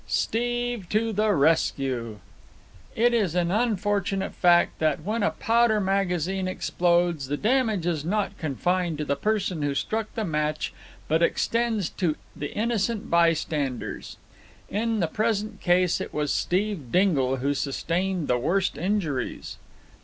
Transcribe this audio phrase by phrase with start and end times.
[0.07, 2.17] Steve to the Rescue
[2.95, 8.35] It is an unfortunate fact that, when a powder magazine explodes, the damage is not
[8.39, 10.73] confined to the person who struck the match,
[11.07, 14.17] but extends to the innocent bystanders.
[14.71, 19.59] In the present case it was Steve Dingle who sustained the worst injuries.